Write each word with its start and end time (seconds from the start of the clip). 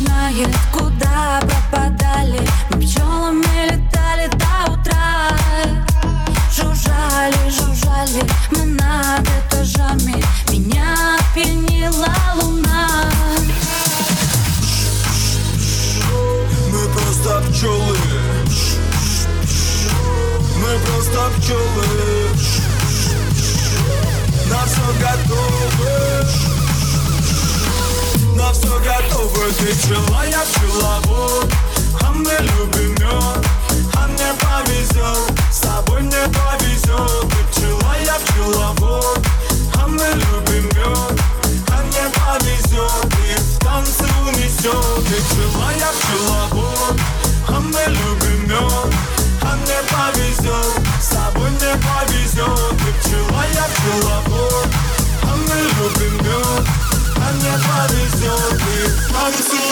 Узнает, 0.00 0.54
куда 0.72 1.40
пропадали. 1.40 2.40
Мы 2.70 2.80
пчелами 2.82 3.66
летали 3.66 4.28
до 4.28 4.72
утра. 4.72 5.36
Жужжали, 6.54 7.36
жужжали 7.50 8.22
мы 8.52 8.64
над 8.64 9.26
этажами. 9.26 10.22
Меня 10.50 11.18
пьянила 11.34 12.14
луна. 12.36 13.10
Мы 16.70 16.88
просто 16.90 17.42
пчелы. 17.50 17.98
Мы 20.58 20.78
просто 20.86 21.30
пчелы. 21.38 22.28
На 24.48 24.64
все 24.64 24.82
готовы 25.00 26.47
Все 28.52 28.78
готовы 28.80 29.52
Ты 29.58 29.74
пчела, 29.74 30.24
я 30.24 30.40
пчеловод 30.40 31.52
А 32.00 32.12
мы 32.12 32.32
любим 32.40 32.92
мед 32.92 33.46
А 33.94 34.06
мне 34.06 34.32
повезет 34.40 35.38
С 35.52 35.58
тобой 35.58 36.00
мне 36.00 36.16
повезет 36.28 37.28
Ты 37.28 37.60
пчела, 37.60 37.94
я 38.06 38.14
пчеловод 38.14 39.20
А 39.74 39.86
мы 39.86 40.06
любим 40.14 40.64
мед 40.64 41.20
А 41.68 41.82
мне 41.82 42.10
повезет 42.14 43.12
И 43.28 43.38
в 43.38 43.58
танце 43.58 44.04
унесет 44.26 45.04
Ты 45.08 45.22
пчела, 45.22 45.70
я 45.78 45.90
пчеловод 46.00 47.00
А 47.48 47.60
мы 47.60 47.80
любим 47.86 48.48
мед 48.48 48.94
А 49.42 49.56
мне 49.56 49.78
повезет 49.90 50.80
С 51.02 51.08
тобой 51.08 51.50
мне 51.50 51.74
повезет 51.84 52.78
Ты 52.78 53.08
пчела, 53.08 53.44
я 53.54 53.66
пчеловод 53.74 54.68
А 55.22 55.36
мы 55.36 55.54
любим 55.54 56.16
мед 56.24 56.87
мне 57.34 57.52
повезет 57.52 58.60
И 58.60 59.08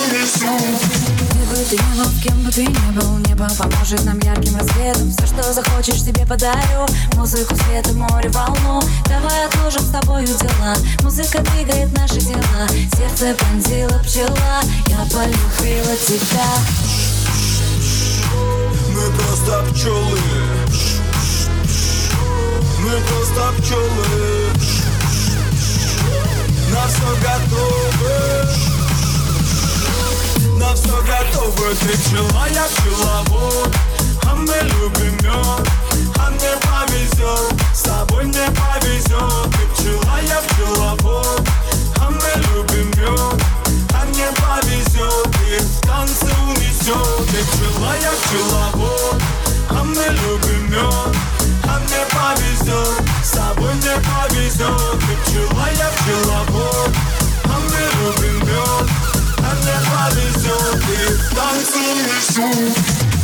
унесет 0.07 0.81
Где 1.31 1.45
бы 1.45 1.57
ты 1.69 1.77
ни 1.77 1.99
был, 1.99 2.11
кем 2.23 2.43
бы 2.43 2.51
ты 2.51 2.67
ни 2.67 2.91
был 2.93 3.19
Небо 3.19 3.49
поможет 3.59 4.05
нам 4.05 4.19
ярким 4.21 4.57
рассветом 4.57 5.11
Все, 5.11 5.27
что 5.27 5.53
захочешь, 5.53 6.03
тебе 6.03 6.27
подарю 6.27 6.87
Музыку, 7.15 7.55
свет 7.57 7.87
и 7.89 7.93
море, 7.93 8.29
волну 8.31 8.81
Давай 9.07 9.47
отложим 9.47 9.83
с 9.83 9.91
тобою 9.91 10.27
дела 10.27 10.77
Музыка 11.03 11.39
двигает 11.41 11.93
наши 11.99 12.21
дела 12.21 12.69
Сердце 12.97 13.35
пронзила 13.35 13.99
пчела 14.05 14.61
Я 14.87 14.99
полюбила 15.13 15.97
тебя 16.07 16.47
Мы 18.95 19.13
просто 19.13 19.73
пчелы. 19.73 20.21
Мы 22.81 22.91
просто 23.01 23.63
пчелы 23.63 24.36
На 26.87 26.93
все 26.93 27.09
готовы 27.17 28.17
На 30.57 30.73
все 30.73 31.03
готовы 31.03 31.75
Ты 31.75 31.99
пчела, 31.99 32.47
я 32.55 32.65
пчеловод 32.69 33.75
А 34.23 34.37
мы 34.37 34.55
любим 34.63 35.15
мед 35.15 35.69
А 36.17 36.31
мне 36.31 36.53
повезет 36.63 37.61
С 37.75 37.83
тобой 37.83 38.27
мне 38.27 38.47
повезет 38.53 39.51
Ты 39.51 39.67
пчела, 39.75 40.21
я 40.29 40.41
пчеловод 40.43 41.49
А 41.99 42.09
мы 42.09 42.31
любим 42.53 42.87
мед 42.91 43.43
А 43.93 44.05
мне 44.05 44.29
повезет 44.37 45.27
И 45.49 45.59
в 45.59 45.81
танце 45.81 46.31
унесет 46.47 47.27
Ты 47.33 47.43
пчела, 47.47 47.97
я 48.01 48.13
пчеловод 48.23 49.21
А 49.71 49.83
мы 49.83 50.05
любим 50.05 50.71
мед 50.71 51.36
мне 51.65 52.03
повезет 52.11 53.03
С 53.23 53.31
тобой 53.31 53.73
мне 53.75 53.97
повезет 54.05 55.01
Ты 55.01 55.31
пчела, 55.31 55.69
я 55.79 55.91
пчеловод 55.91 56.91
А 57.45 57.59
мы 57.59 57.81
любим 57.99 58.39
мед 58.47 58.91
А 59.39 59.55
мне 59.55 59.77
повезет 59.91 60.85
И 60.89 61.13
в 61.13 61.35
танце 61.35 63.16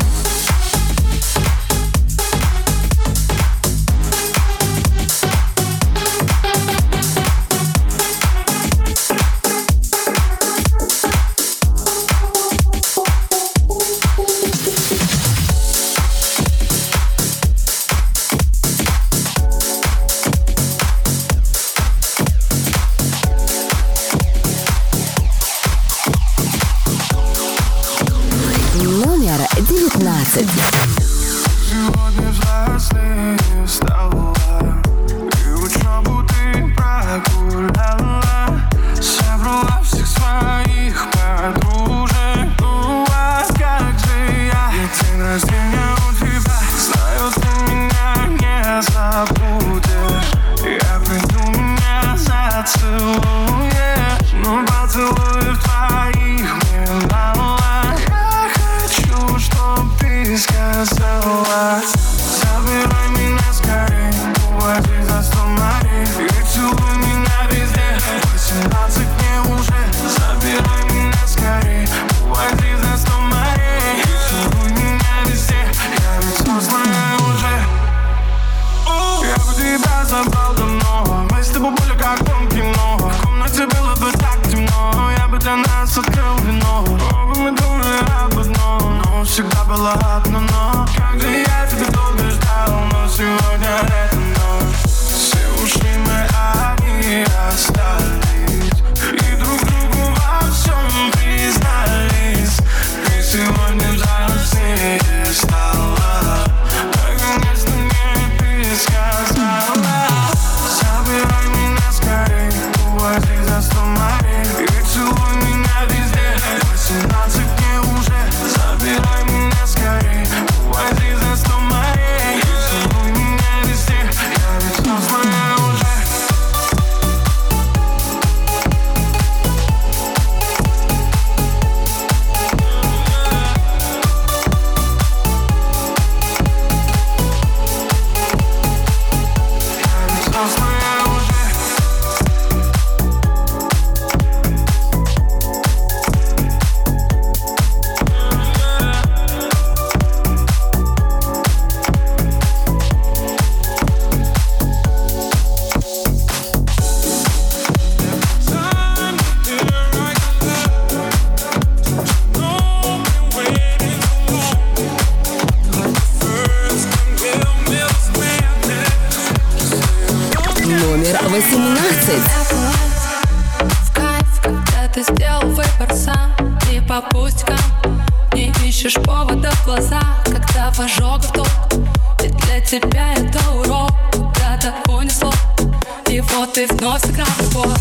ты 186.55 186.67
вновь 186.67 187.01
сыграл 187.03 187.27
любовь 187.41 187.81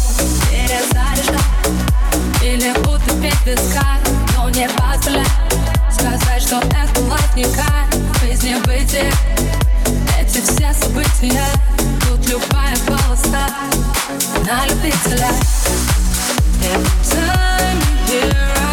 Перезаряжай. 0.49 1.35
Или 2.41 2.71
буду 2.79 3.21
петь 3.21 3.35
без 3.45 3.59
кар 3.73 3.99
Но 4.35 4.49
не 4.49 4.67
позволяй. 4.69 5.25
Сказать, 5.91 6.41
что 6.41 6.59
это 6.59 7.01
латника 7.09 7.65
Жизни 8.21 8.55
выйти 8.65 9.11
Эти 10.19 10.41
все 10.41 10.73
события. 10.73 11.43
Тут 12.07 12.27
любая 12.29 12.75
полоса 12.87 13.49
На 14.45 14.65
любителя. 14.67 15.29
Every 16.63 16.85
time 17.03 17.77
you 18.07 18.21
hear 18.21 18.70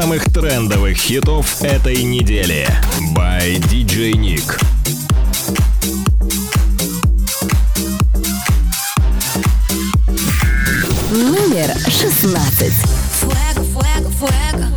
самых 0.00 0.32
трендовых 0.32 0.96
хитов 0.96 1.60
этой 1.60 2.04
недели. 2.04 2.68
By 3.16 3.58
DJ 3.58 4.12
Nick. 4.12 4.62
Номер 11.10 11.74
шестнадцать. 11.90 12.74
Fuego, 13.20 13.64
fuego, 13.74 14.10
fuego. 14.20 14.67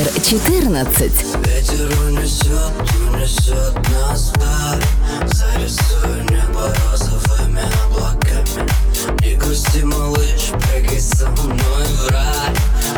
номер 0.00 0.20
14. 0.22 1.12
Ветер 1.46 1.90
унесет, 2.06 2.72
унесет 3.12 3.74
нас 3.90 4.32
вдаль, 4.34 4.82
Зарисуй 5.26 6.22
небо 6.30 6.74
розовыми 6.90 7.62
облаками. 7.84 8.68
Не 9.20 9.34
грусти, 9.34 9.82
малыш, 9.82 10.52
прыгай 10.52 11.00
со 11.00 11.28
мной 11.28 11.84
в 11.84 12.08
рай. 12.10 12.54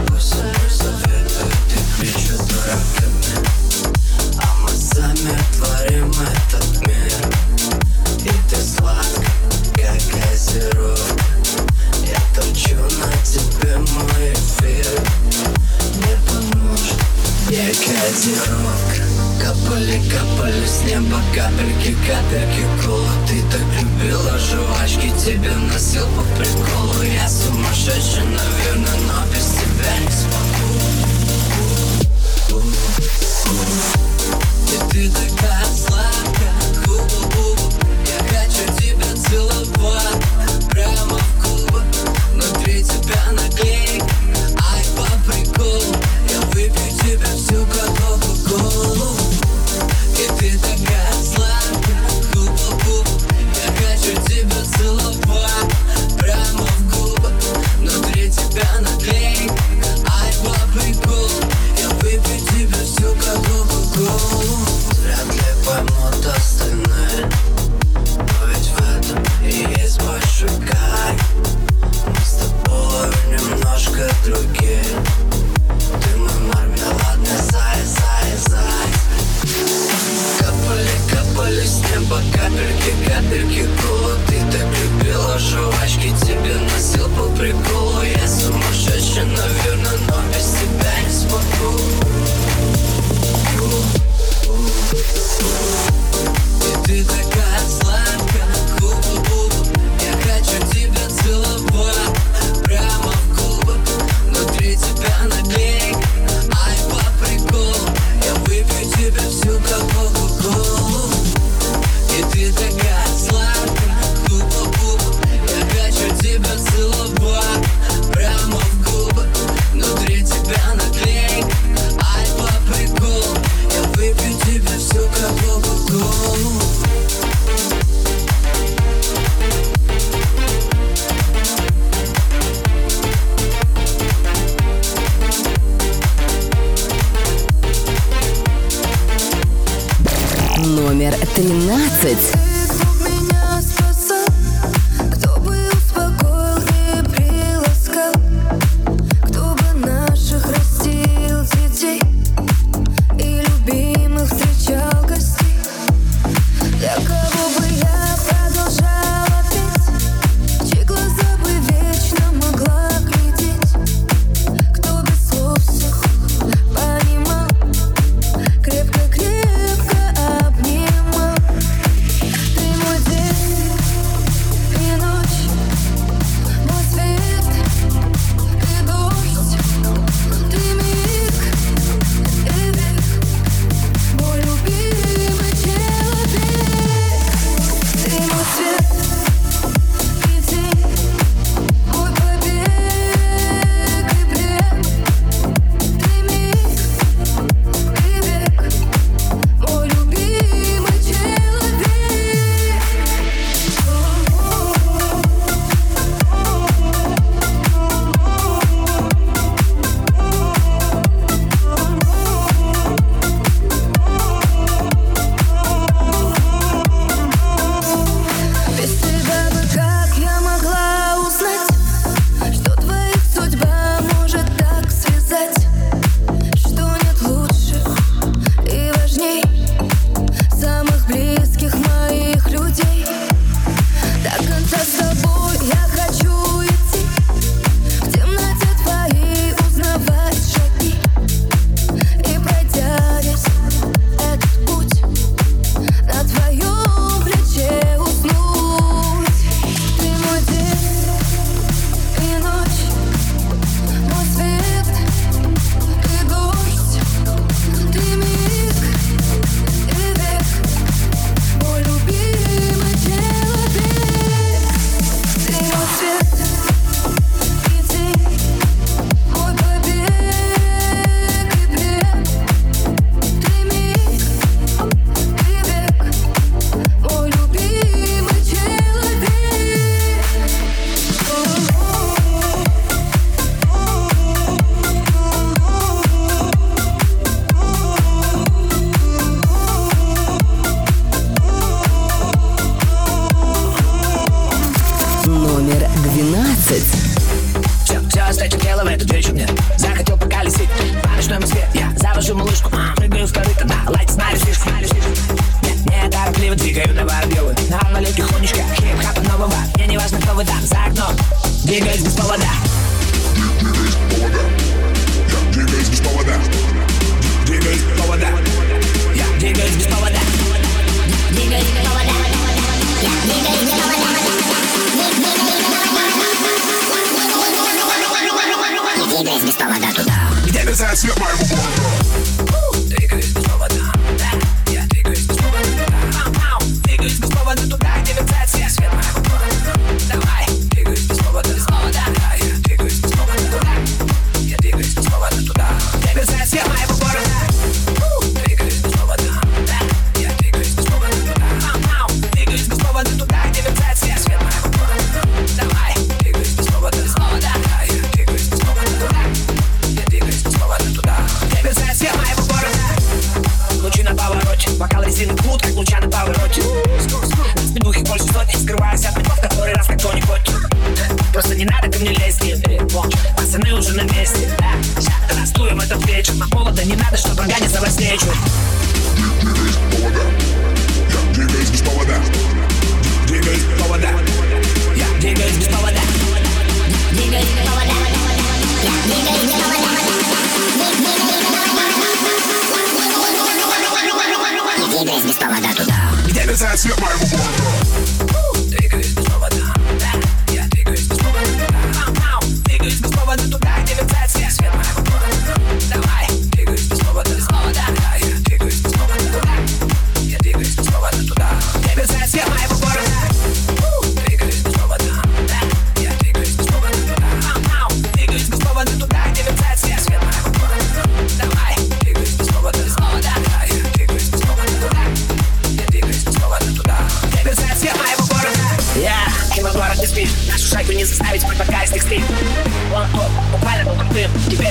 Пусть 0.08 0.34
они 0.34 0.68
заветуют 0.70 1.54
и 1.70 2.00
кричат 2.00 2.40
дураками, 2.46 3.48
а 4.38 4.54
мы 4.62 4.70
замертвы. 4.70 5.61
капали, 19.82 20.00
капали 20.10 20.66
с 20.66 20.84
неба 20.84 21.20
капельки, 21.34 21.96
капельки 22.06 22.64
колы. 22.84 23.08
Ты 23.26 23.42
так 23.50 23.66
любила 23.80 24.38
жвачки, 24.38 25.10
тебе 25.18 25.52
носил 25.72 26.06
по 26.16 26.22
приколу. 26.36 27.02
Я 27.02 27.28
сумасшедший, 27.28 28.24
наверное, 28.24 28.98
но 29.06 29.26
без 29.32 29.46
тебя 29.46 29.98
не 30.00 30.10
смогу. 30.10 30.68
И 34.68 34.76
ты 34.90 35.10
такая 35.10 35.66
злая 35.74 36.11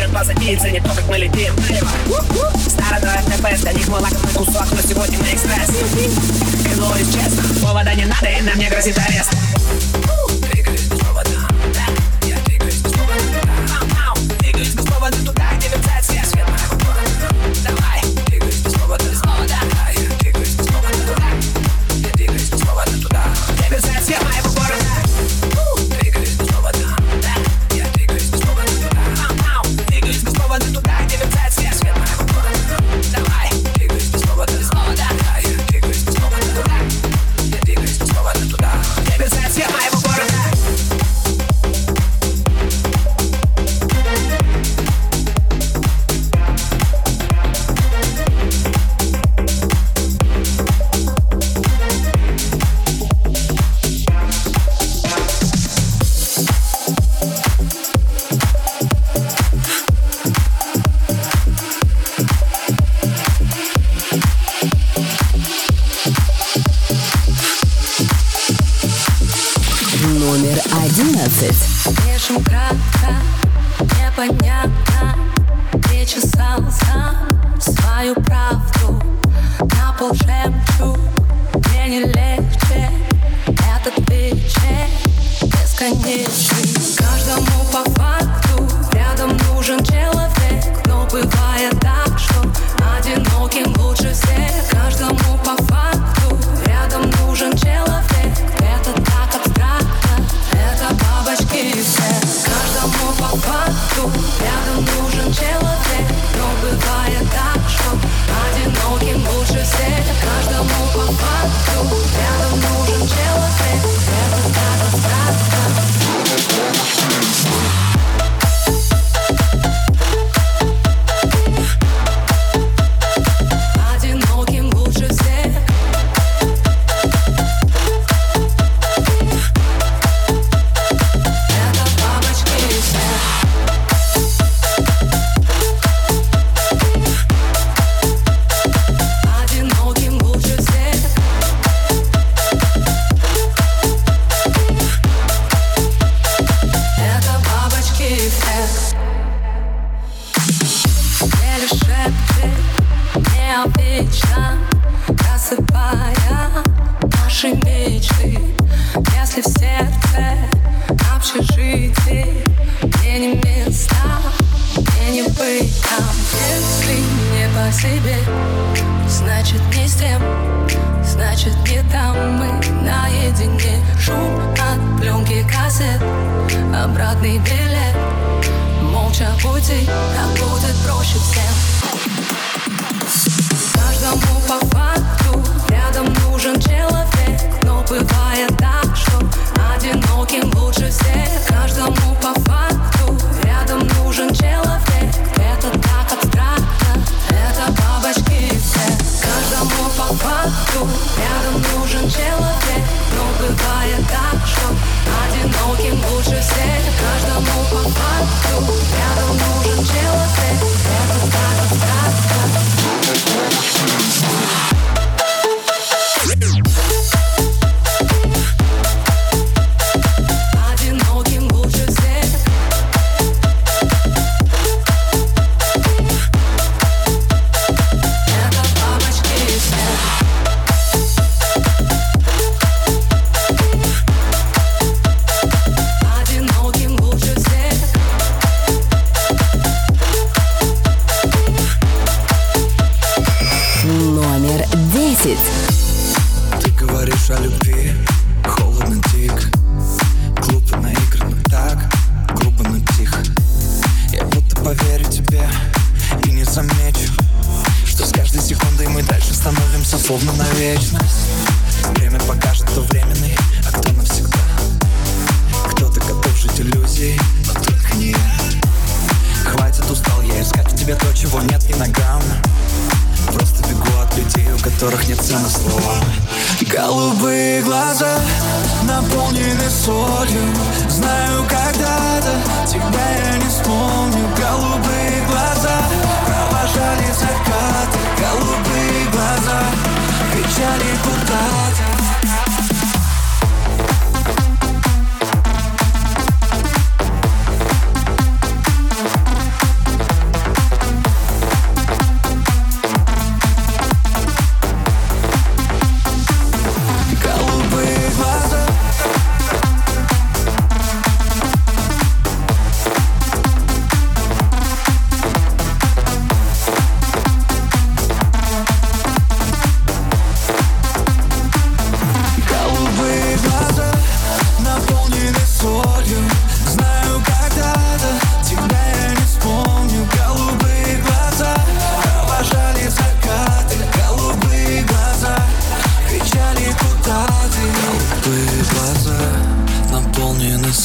Ловят 0.02 0.14
вас 0.14 0.30
и 0.32 0.56
ценят 0.56 0.84
то, 0.84 0.90
как 0.96 1.08
мы 1.08 1.18
летим. 1.18 1.54
Стороной 2.68 3.18
ФТП, 3.20 3.62
для 3.62 3.74
них 3.74 3.88
мы 3.88 4.00
лакомый 4.00 4.34
кусок 4.34 4.66
Но 4.72 4.82
сегодня 4.82 5.20
мы 5.20 5.26
экспресс. 5.32 5.70
Клянусь 6.64 7.14
честно, 7.14 7.44
повода 7.62 7.94
не 7.94 8.06
надо 8.06 8.28
и 8.28 8.42
на 8.42 8.56
мне 8.56 8.70
грозит 8.70 8.98
арест. 8.98 9.32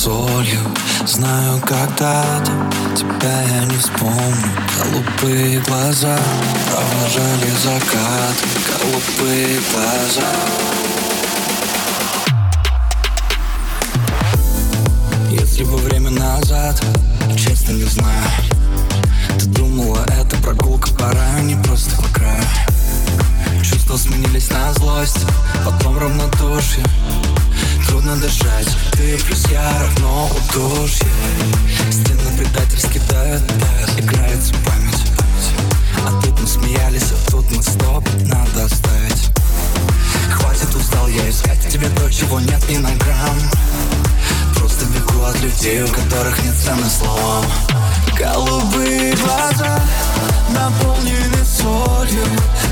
солью. 0.07 0.61
Знаю, 1.05 1.61
когда-то 1.63 2.53
тебя 2.95 3.43
я 3.43 3.65
не 3.65 3.77
вспомню. 3.77 4.53
Голубые 4.79 5.61
глаза 5.63 6.17
провожали 6.71 7.51
закат. 7.65 8.37
Голубые 8.71 9.59
глаза. 9.73 10.33
Если 15.29 15.65
бы 15.65 15.77
время 15.79 16.11
назад, 16.11 16.81
честно 17.37 17.73
не 17.73 17.85
знаю. 17.85 18.31
Ты 19.41 19.47
думала, 19.47 20.07
это 20.21 20.37
прогулка 20.37 20.89
по 20.91 21.13
не 21.43 21.57
просто 21.65 21.97
по 21.97 22.09
краю 22.15 22.45
Чувства 23.61 23.97
сменились 23.97 24.51
на 24.51 24.73
злость, 24.75 25.27
потом 25.65 25.99
равнодушие. 25.99 26.85
Трудно 27.87 28.17
дышать, 28.17 28.69
ты 28.93 29.19
плюс 29.19 29.47
я 29.51 29.73
равно 29.81 30.31
удушье. 30.31 31.07
Стены 31.91 32.37
предательски 32.39 33.01
дают, 33.11 33.43
дают, 33.47 34.01
играется 34.01 34.53
память, 34.65 35.03
память. 35.17 35.53
А 36.07 36.21
тут 36.23 36.41
мы 36.41 36.47
смеялись, 36.47 37.13
а 37.13 37.31
тут 37.31 37.51
мы 37.51 37.63
стоп, 37.63 38.09
надо 38.27 38.65
оставить. 38.65 39.31
Хватит, 40.31 40.75
устал 40.75 41.09
я 41.09 41.29
искать 41.31 41.69
тебе 41.69 41.89
то, 41.91 42.11
чего 42.11 42.41
нет 42.41 42.69
ни 42.69 42.77
на 42.79 42.91
грамм. 42.97 43.39
Просто 44.57 44.85
бегу 44.87 45.23
от 45.25 45.41
людей, 45.41 45.83
у 45.83 45.89
которых 45.89 46.43
нет 46.43 46.55
цены 46.55 46.87
словом. 46.89 47.45
Голубые 48.19 49.15
глаза 49.17 49.81
наполнены 50.51 51.45
солью. 51.45 52.25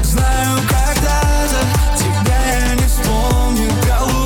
Знаю, 0.02 0.58
когда-то 0.68 1.60
тебя 1.98 2.68
я 2.68 2.74
не 2.74 2.86
вспомню. 2.86 3.70
Голубые 3.86 4.23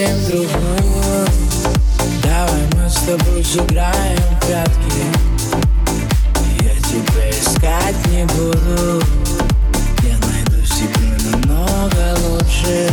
совсем 0.00 0.24
другую 0.26 1.26
Давай 2.22 2.62
мы 2.74 2.88
с 2.88 2.94
тобой 2.94 3.44
сыграем 3.44 4.18
в 4.18 4.46
прятки. 4.46 5.04
Я 6.62 6.74
тебя 6.80 7.30
искать 7.30 8.06
не 8.08 8.24
буду. 8.24 9.04
Я 10.02 10.16
найду 10.26 10.64
себе 10.64 11.30
намного 11.30 12.18
лучше. 12.26 12.90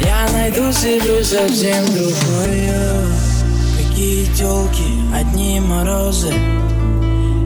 Я 0.00 0.28
найду 0.32 0.72
себе 0.72 1.22
совсем 1.22 1.84
другую 1.86 3.06
Какие 3.76 4.26
телки, 4.34 5.14
одни 5.14 5.60
морозы. 5.60 6.32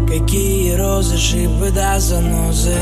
Какие 0.09 0.75
розы, 0.75 1.19
шипы 1.19 1.71
да 1.75 2.01
занозы. 2.01 2.77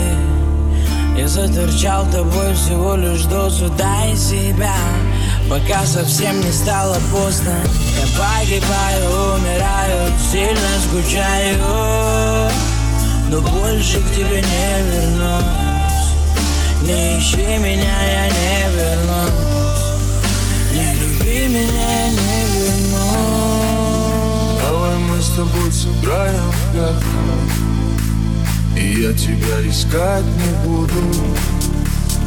Я 1.16 1.26
заторчал 1.26 2.07
тобой 2.11 2.55
всего 2.55 2.95
лишь 2.95 3.24
дозу 3.24 3.68
Дай 3.76 4.16
себя, 4.16 4.74
пока 5.51 5.84
совсем 5.84 6.40
не 6.40 6.53
стало 6.53 6.96
поздно. 7.12 7.53
Я 7.98 8.07
погибаю, 8.16 9.34
умираю, 9.34 10.12
сильно 10.30 10.70
скучаю. 10.86 11.59
Но 13.28 13.40
больше 13.40 14.01
к 14.01 14.11
тебе 14.12 14.42
не 14.42 14.82
вернусь. 14.90 15.44
Не 16.82 17.18
ищи 17.18 17.59
меня, 17.59 17.98
я 18.07 18.26
не 18.28 18.70
вернусь. 18.76 19.82
Не 20.72 20.94
люби 21.01 21.48
меня, 21.48 22.11
не 22.11 22.46
вернусь. 22.55 23.01
Давай 24.62 24.96
мы 24.98 25.20
с 25.20 25.30
тобой 25.30 25.72
сыграем 25.72 26.51
в 26.53 26.72
пятку 26.72 27.22
И 28.76 29.03
я 29.03 29.12
тебя 29.12 29.68
искать 29.68 30.24
не 30.24 30.53
буду 30.64 31.03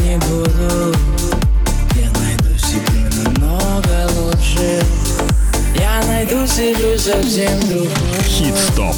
не 0.00 0.16
буду 0.16 0.94
Я 1.94 2.10
найду 2.20 2.58
себе 2.58 3.10
намного 3.24 4.10
лучше 4.18 4.82
Я 5.78 6.02
найду 6.06 6.46
себе 6.46 6.98
совсем 6.98 7.60
другую 7.68 7.90
Хит-стоп. 8.24 8.96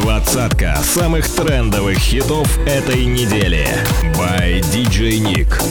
Двадцатка 0.00 0.78
самых 0.82 1.28
трендовых 1.28 1.98
хитов 1.98 2.58
этой 2.66 3.04
недели. 3.04 3.66
By 4.16 4.60
DJ 4.72 5.20
Nick. 5.20 5.62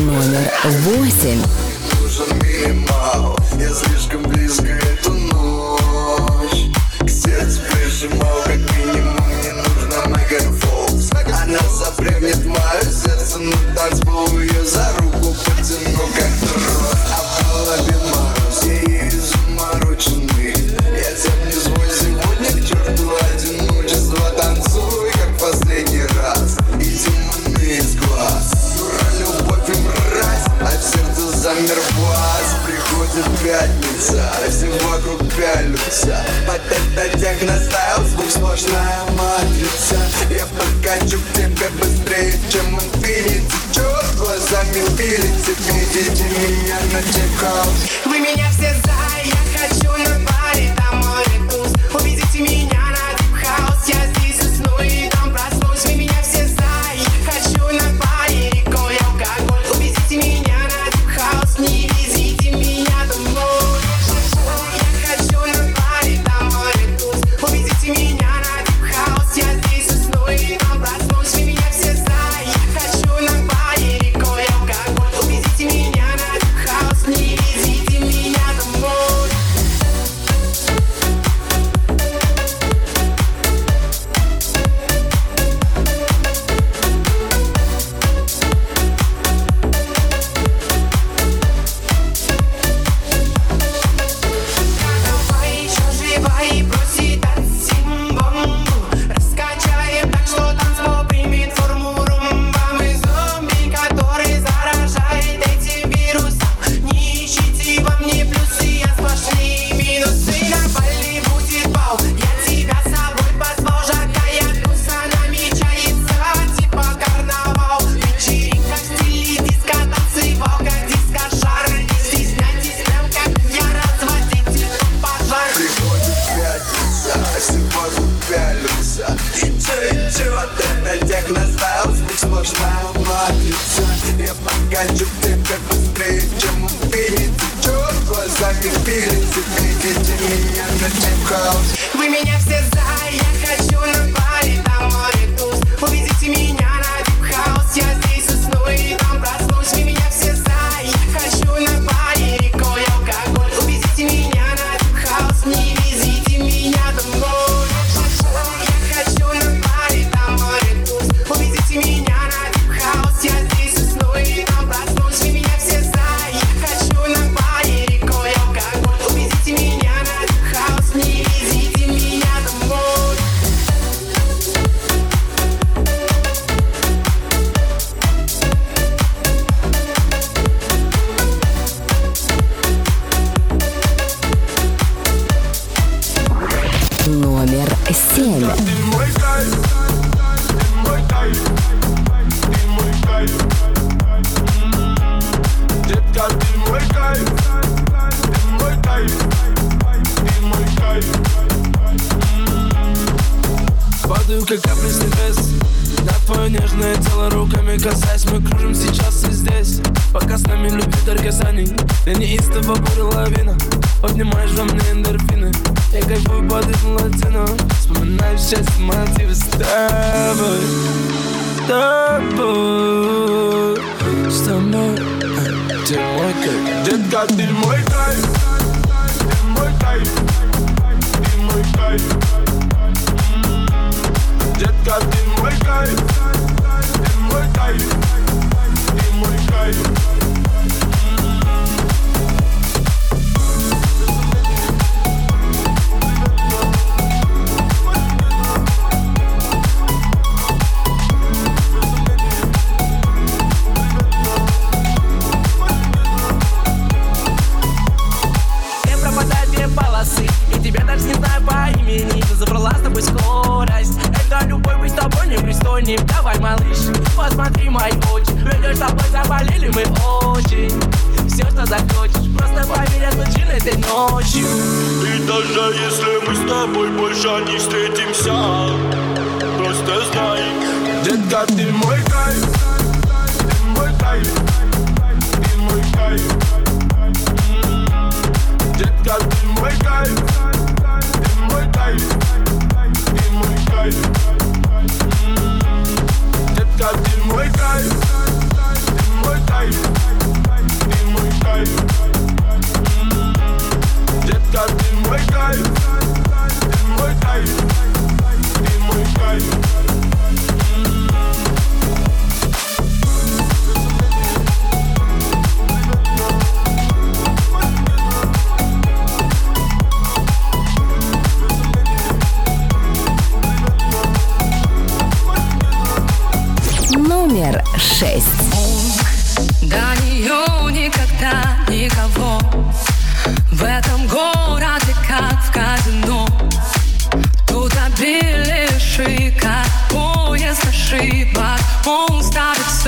Номер 0.00 0.50
восемь. 0.82 1.40
нужен 2.00 2.36
минимал 2.38 3.38
Я 3.58 3.70
слишком 3.70 4.23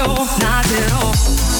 ставит 0.06 0.28
все 0.28 0.46
на 0.46 0.62
перо 0.62 1.55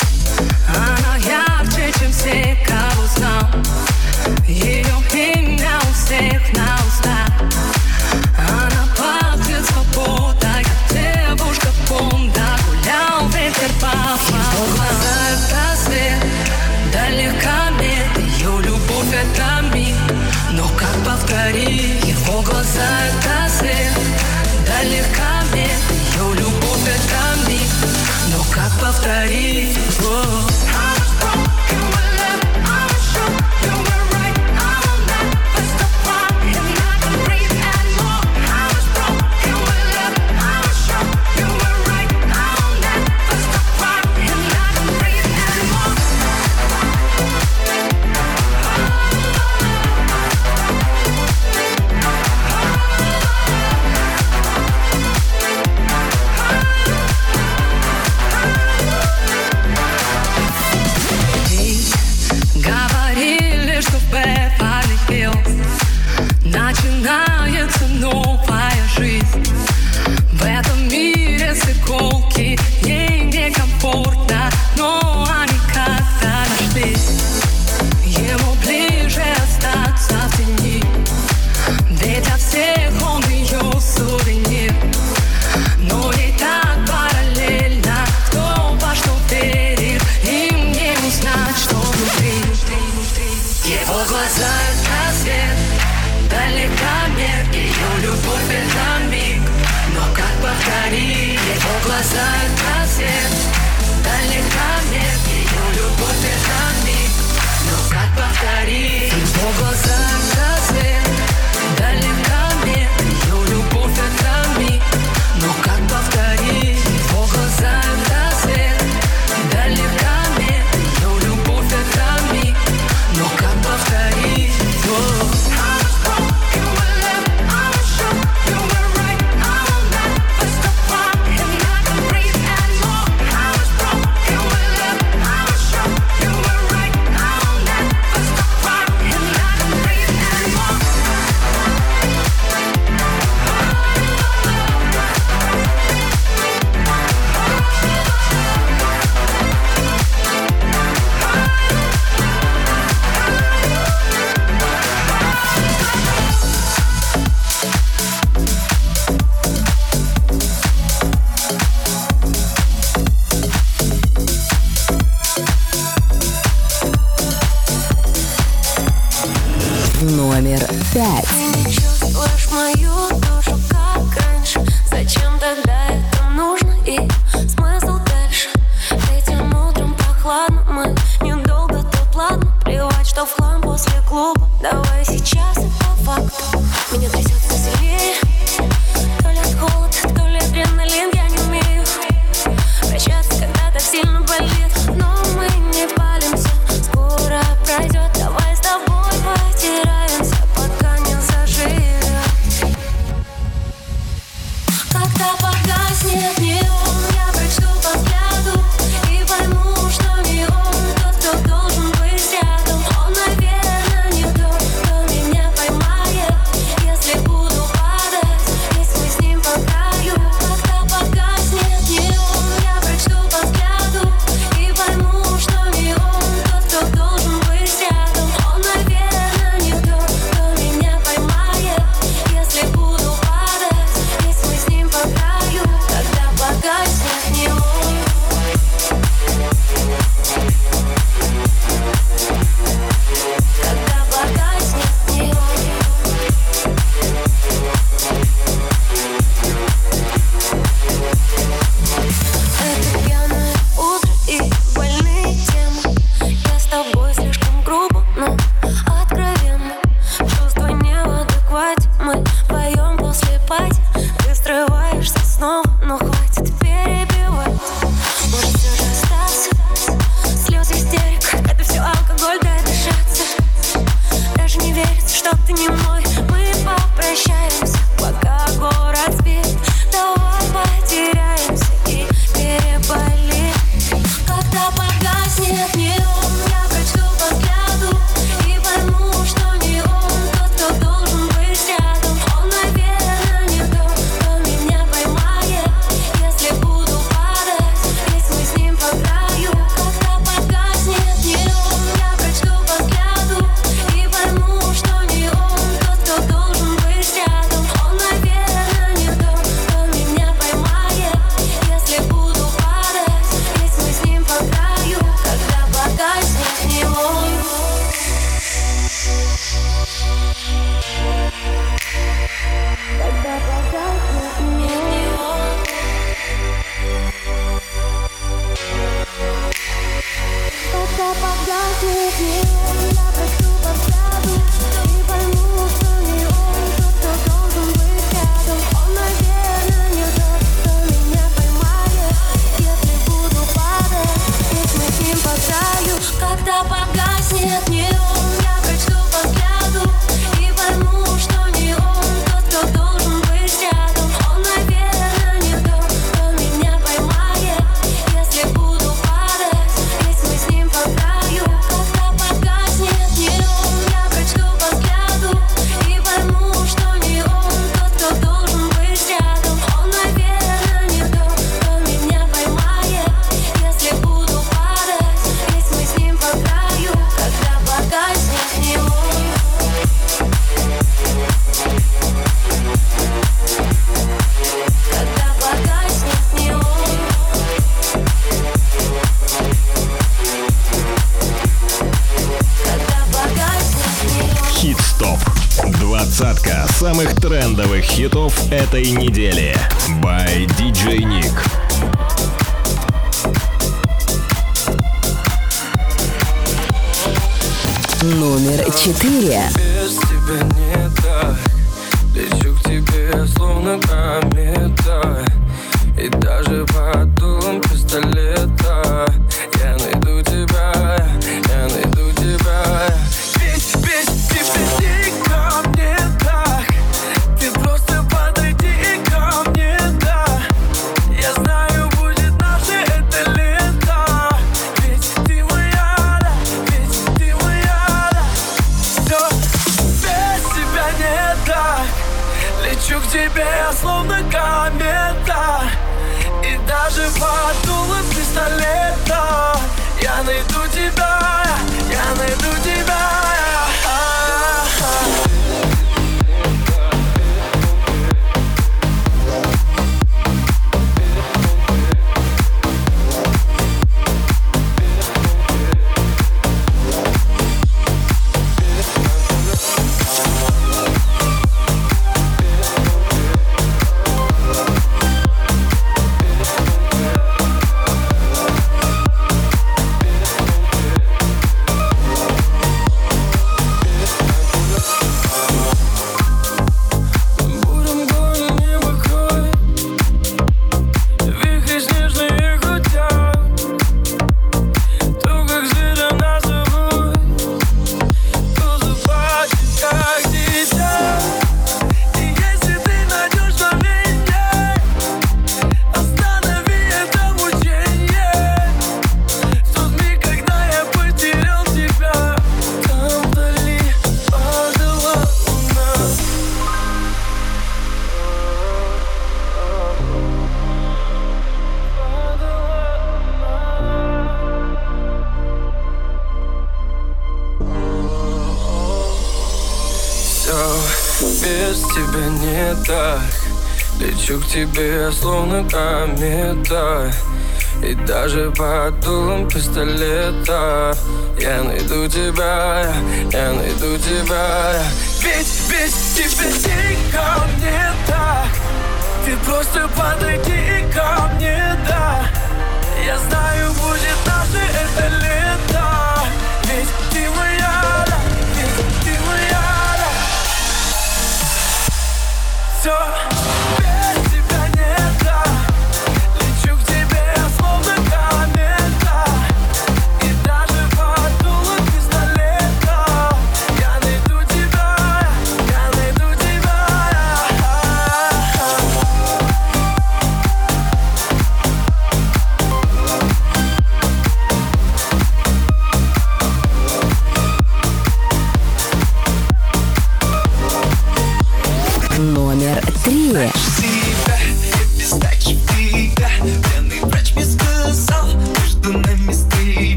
этой 398.77 398.91
недели. 398.93 399.16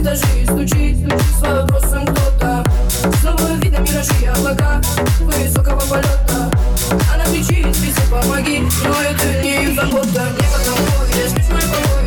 этажи 0.00 0.24
И 0.40 0.44
стучит, 0.44 0.96
стучит 0.98 1.20
с 1.38 1.40
вопросом 1.40 2.06
кто-то. 2.06 2.64
Снова 3.20 3.54
видно 3.56 3.78
миражи 3.78 4.26
облака 4.34 4.80
Высокого 5.20 5.80
полета. 5.80 6.50
Она 7.14 7.24
кричит, 7.24 7.74
списи, 7.74 8.02
помоги 8.10 8.62
Но 8.84 8.94
это 9.02 9.42
не 9.42 9.72
забота 9.74 10.28
Мне 10.32 10.48
потом, 10.52 10.78
я 11.16 11.28
спишь 11.28 11.48
мой 11.50 11.60
покой 11.60 11.99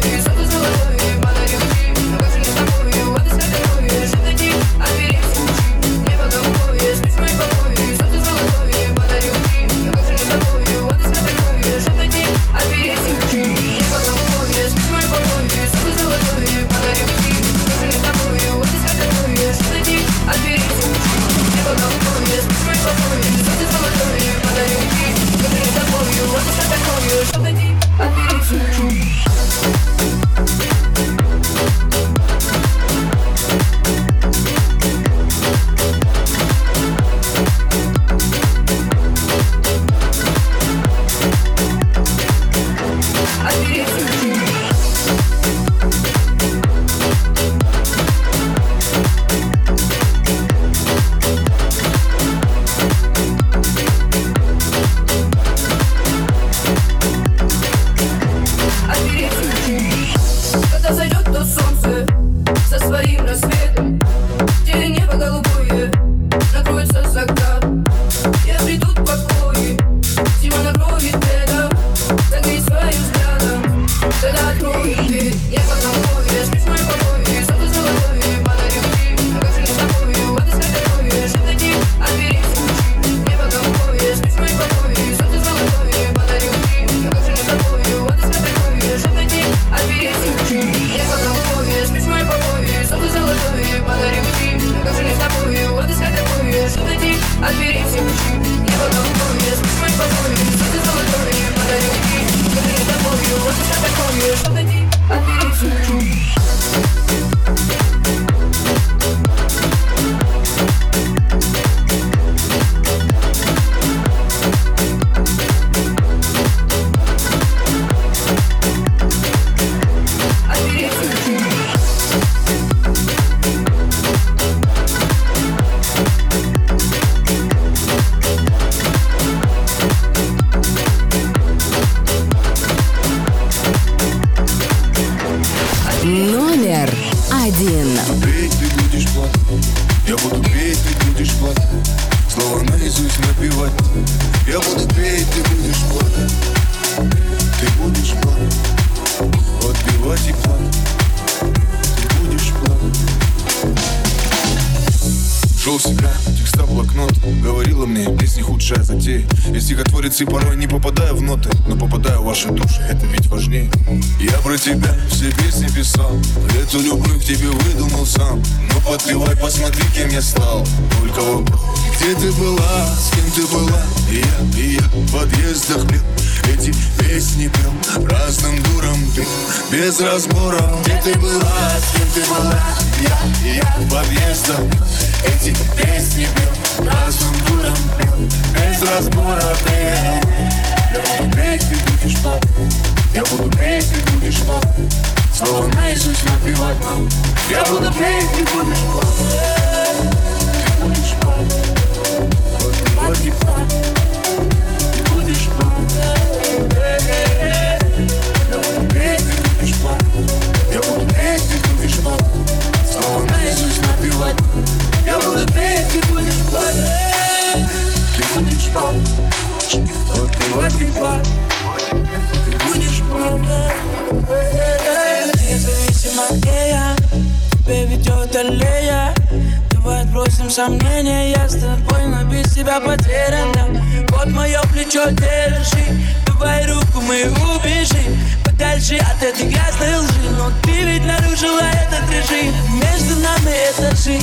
сомнения 230.53 231.31
Я 231.31 231.49
с 231.49 231.55
тобой, 231.55 232.05
но 232.05 232.23
без 232.25 232.53
тебя 232.53 232.79
потеряна 232.79 233.81
Вот 234.09 234.27
мое 234.27 234.61
плечо 234.71 235.09
держи 235.09 235.83
Давай 236.27 236.67
руку, 236.67 237.01
мы 237.01 237.23
убежим 237.55 238.19
Подальше 238.45 238.97
от 238.97 239.23
этой 239.23 239.49
грязной 239.49 239.97
лжи 239.97 240.29
Но 240.37 240.51
ты 240.61 240.83
ведь 240.83 241.05
нарушила 241.05 241.59
этот 241.59 242.07
режим. 242.11 242.53
Между 242.75 243.15
нами 243.15 243.51
этажи 243.71 244.19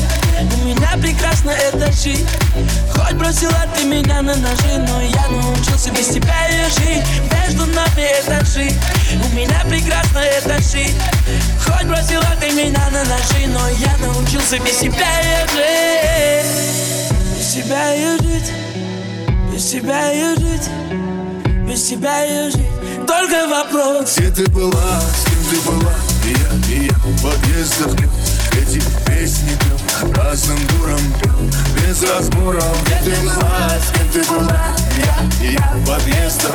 У 0.54 0.66
меня 0.66 0.90
прекрасно 1.02 1.50
этажи 1.50 2.16
Хоть 2.94 3.14
бросила 3.14 3.66
ты 3.74 3.84
меня 3.84 4.22
на 4.22 4.36
ножи 4.36 4.78
Но 4.88 5.02
я 5.02 5.26
научился 5.30 5.90
без 5.90 6.06
тебя 6.08 6.48
жить. 6.78 7.04
Между 7.32 7.66
нами 7.66 8.06
этажи 8.22 8.70
у 9.12 9.34
меня 9.34 9.60
прекрасно 9.68 10.18
это 10.18 10.60
жить 10.62 10.94
Хоть 11.64 11.86
бросила 11.86 12.36
ты 12.40 12.50
меня 12.52 12.90
на 12.90 13.04
ножи 13.04 13.46
Но 13.48 13.68
я 13.68 13.96
научился 13.98 14.58
без 14.58 14.78
тебя 14.78 15.20
и 15.20 15.48
жить. 15.50 17.10
Без 17.36 17.52
тебя 17.52 17.94
и 17.94 18.18
жить. 18.22 18.52
Без 19.52 19.70
тебя 19.70 20.12
и 20.12 20.36
жить. 20.40 20.70
Без 21.66 21.82
тебя 21.84 22.22
я 22.24 22.50
жить. 22.50 23.06
Только 23.06 23.46
вопрос. 23.48 24.16
Где 24.16 24.30
ты 24.30 24.50
была, 24.50 25.00
с 25.00 25.24
кем 25.24 25.44
ты 25.50 25.60
была? 25.70 25.94
И 26.24 26.30
я, 26.30 26.76
и 26.76 26.86
я 26.86 26.94
в 26.94 27.22
подъездах 27.22 27.96
пил 27.96 28.10
Эти 28.52 28.80
песни 29.06 29.50
пел. 29.60 30.12
Разным 30.12 30.58
дуром 30.68 31.00
пел. 31.22 31.32
Без 31.76 32.02
разборов 32.02 32.76
Где 32.84 33.10
ты 33.10 33.20
была, 33.22 33.70
с 33.78 33.90
кем 33.92 34.08
ты 34.12 34.30
была? 34.30 34.76
И 34.96 35.00
я, 35.00 35.48
и 35.48 35.52
я 35.54 35.72
в 35.74 35.86
подъездах 35.86 36.54